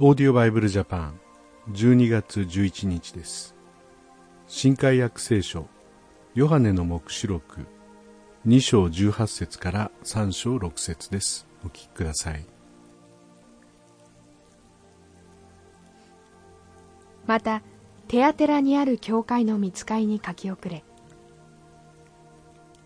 [0.00, 1.20] オーディオバイブルジャパン
[1.72, 3.56] 12月11日です。
[4.46, 5.66] 新海約聖書
[6.36, 7.66] ヨハネの目視録
[8.46, 11.48] 2章18節から3章6節です。
[11.64, 12.46] お聞きください。
[17.26, 17.62] また
[18.06, 20.84] テアテラにある教会の見つかいに書き遅れ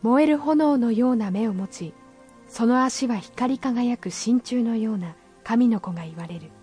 [0.00, 1.92] 燃える炎のような目を持ち
[2.48, 6.61] その足は光り輝く真鍮のような神の子が言われる。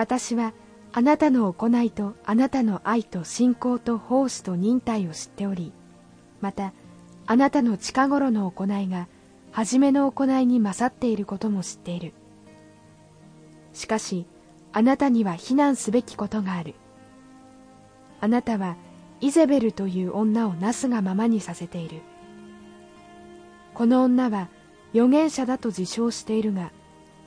[0.00, 0.54] 私は
[0.94, 5.74] あなたの行いとあなたの愛と信仰と奉仕と忍耐を知っており
[6.40, 6.72] また
[7.26, 9.08] あなたの近頃の行いが
[9.52, 12.14] 初めの行いに勝っていることも知っている。
[13.74, 14.24] しかし
[14.72, 16.76] あなたには非難すべきことがある。
[18.22, 18.76] あなたは
[19.20, 22.00] イゼベルという女をなすがままにさせている。
[23.74, 24.48] この女は
[24.94, 26.72] 預言者だと自称しているが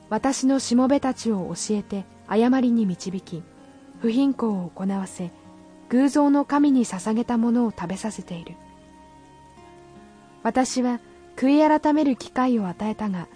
[0.10, 3.44] 私のしもべたちを教えて誤りに導き
[4.00, 5.32] 不貧困を行わせ
[5.90, 8.56] 偶像の神に捧げたものを食べさせている。
[10.42, 11.00] 私は
[11.36, 13.28] 悔い改める機会を与えたが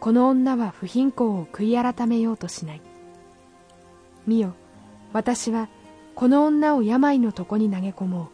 [0.00, 2.82] この女は不貧困を悔い改めようとしない。
[4.26, 4.54] 見よ
[5.12, 5.68] 私は
[6.14, 8.28] この女を病の床に投げ込もう。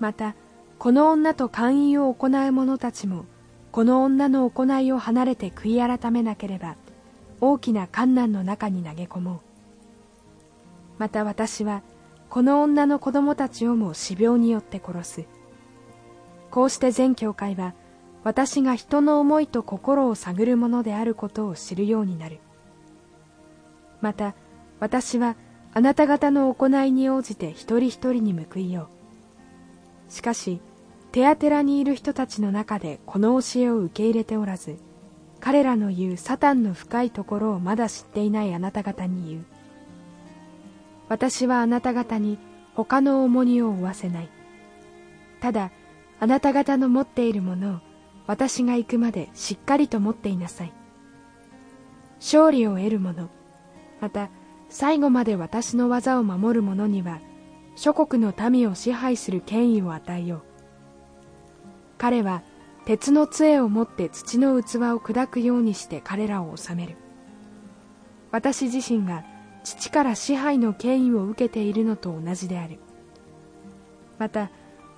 [0.00, 0.34] また
[0.78, 3.26] この女と勧誘を行う者たちも
[3.70, 6.76] この女の行いを離れて悔い改めなければ
[7.42, 9.40] 大きな観難の中に投げ込もう。
[10.98, 11.82] また私は
[12.30, 15.24] この女の子供たちをも死病によって殺す。
[16.52, 17.74] こうして全教会は
[18.22, 22.38] 私が人の思いと心を探るものであることを知るようになる。
[24.00, 24.36] また
[24.78, 25.34] 私は
[25.74, 28.88] あなた方の行いに応じて一人一人に報いよ
[30.08, 30.12] う。
[30.12, 30.60] しかし
[31.10, 34.76] テアテラにいる人たちの中でこの教えを受け入れておらず
[35.42, 39.44] 彼らの言うサタンの深いところをまだ知っていないあなた方に言う。
[41.08, 42.38] 私はあなた方に
[42.74, 44.28] 他の重荷を負わせない。
[45.40, 45.72] ただ
[46.20, 47.78] あなた方の持っているものを
[48.28, 50.72] 私が行くまでしっかりと持っていなさい。
[52.20, 53.28] 勝利を得る者
[54.00, 54.30] また
[54.68, 57.18] 最後まで私の技を守る者には
[57.74, 60.42] 諸国の民を支配する権威を与えよう。
[61.98, 62.42] 彼は
[62.84, 66.96] 鉄の杖を持って土の器を砕くようにして彼らを治める。
[68.30, 69.24] 私自身が
[69.62, 72.78] 父から支配の権威を受けているのと同じである。
[74.18, 74.50] また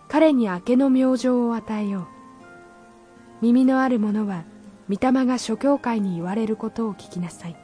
[0.09, 2.07] 彼に明けの明星を与えよう。
[3.43, 4.45] 耳のある者は
[4.89, 7.57] 御霊が諸教会に言われることを聞きなさい。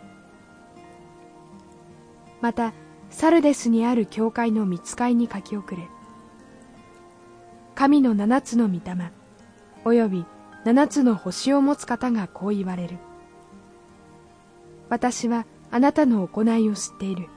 [2.43, 2.73] また
[3.09, 5.79] サルデスにある教会の見つかいに書き遅れ。
[7.75, 9.13] 神の七つの御霊
[9.85, 10.27] および
[10.65, 12.99] 七つの星を持つ方がこう言われる。
[14.89, 17.29] 私はあなたの行いを知っている。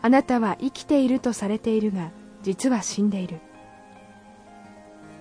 [0.00, 2.12] あなたは生きているとされているが
[2.42, 3.40] 実は死んでいる。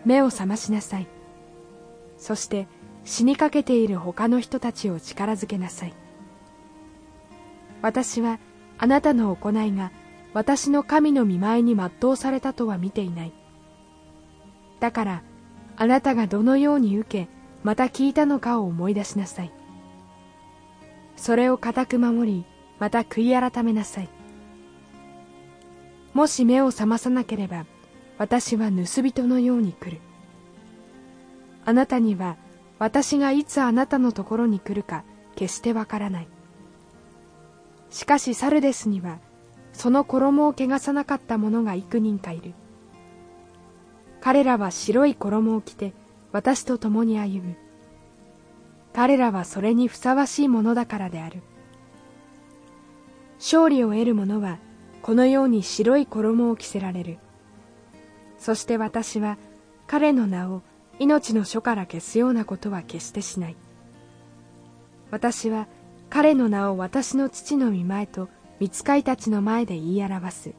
[0.05, 1.07] 目を覚ましなさい。
[2.17, 2.67] そして
[3.03, 5.93] 死にかけている他の人たちを力づけなさい。
[7.81, 8.39] 私は
[8.77, 9.91] あなたの行いが
[10.33, 13.33] 私の神の見前に全うされたとは見ていない。
[14.79, 15.23] だから
[15.79, 17.29] あなたがどのように受け
[17.63, 19.51] また聞いたのかを思い出しなさい。
[21.15, 22.45] それを固く守り
[22.79, 24.09] また悔い改めなさい。
[26.13, 27.65] もし目を覚まさなければ
[28.17, 30.01] 私は盗人のように来る。
[31.63, 32.37] あなたには
[32.79, 35.03] 私がいつあなたのところに来るか
[35.35, 36.27] 決してわからない。
[37.91, 39.19] しかしサルデスには
[39.73, 42.53] その衣を汚さなかった者が幾人かいる。
[44.27, 45.93] 彼らは白い衣を着て
[46.33, 47.55] 私と共に歩む。
[48.91, 51.41] 彼らはそれにふさわしいものだからである。
[53.37, 54.59] 勝利を得る者は
[55.01, 57.19] このように白い衣を着せられる。
[58.37, 59.37] そして私は
[59.87, 60.61] 彼の名を
[60.99, 63.55] 命の書から消すようなことは決してしない。
[65.09, 65.67] 私は
[66.09, 68.27] 彼の名を私の父の御前と
[68.59, 70.53] 御使いたちの前で言い表す。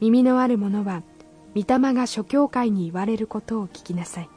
[0.00, 1.02] 耳のある者は
[1.54, 4.28] 御霊が諸教会に言われることを聞きなさい。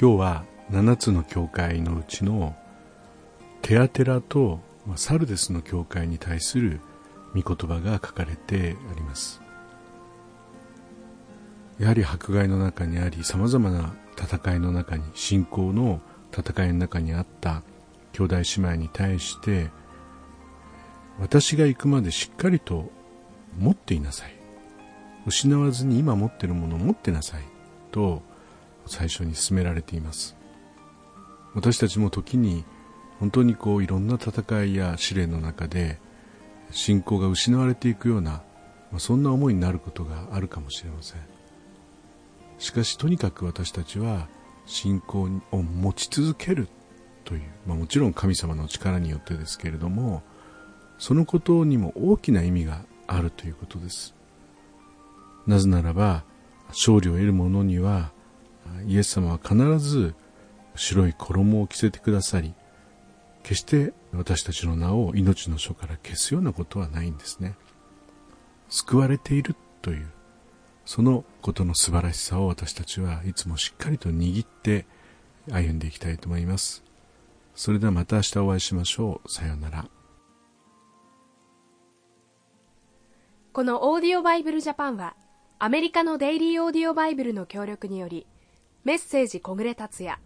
[0.00, 2.56] 今日は7つの教会のうちの
[3.62, 4.60] テアテラと
[4.96, 6.80] サルデスの教会に対する
[7.34, 9.40] 御言葉が書かれてあります。
[11.78, 16.00] やはり迫害の中にありさまざまな戦いの中に信仰の
[16.32, 17.62] 戦いの中にあった
[18.12, 19.70] 兄弟姉妹に対して
[21.18, 22.90] 私が行くまでしっかりと
[23.58, 24.34] 持っていなさい。
[25.26, 27.42] 失わずに今持っているものを持ってなさい。
[27.92, 28.22] と
[28.86, 30.36] 最初に進められています。
[31.54, 32.64] 私たちも時に
[33.20, 35.98] 本当にこういろんな戦いや試練の中で
[36.70, 38.42] 信仰が失われていくような、
[38.90, 41.20] まあ、そんな思いになることがあるかもしれません。
[42.58, 44.28] しかしとにかく私たちは
[44.66, 46.68] 信仰を持ち続ける
[47.24, 50.22] という、まあ、もちろん神様の力によってですけれども
[51.04, 54.14] そのことにも大きな意味があるということです。
[55.46, 56.24] なぜならば
[56.68, 58.10] 勝利を得る者には
[58.86, 60.14] イエス様は必ず
[60.74, 62.54] 白い衣を着せてくださり
[63.42, 67.54] 決して私たちの名を命の書から消すようなことはないんですね。
[68.70, 70.06] 救われているという
[70.86, 74.86] そのことの素晴らしさを私たちはいつもしっかりと握って
[75.50, 76.82] 歩んでいきたいと思います。
[77.54, 79.30] それではまた明日お会いしましょう。
[79.30, 79.86] さようなら。
[83.54, 85.14] このオーディオバイブルジャパンは
[85.60, 88.26] アメリカのデイリーオーディオバイブルの協力により
[88.82, 90.18] メッセージ小暮達也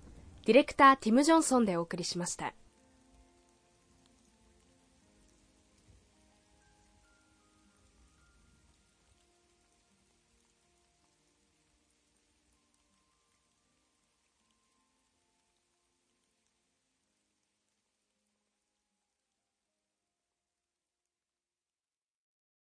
[0.47, 2.55] ディレクターティム・ジョンソンでお送りしました。